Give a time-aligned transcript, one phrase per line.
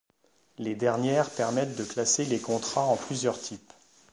[0.57, 3.71] Les dernières permettent de classer les contrats en plusieurs types.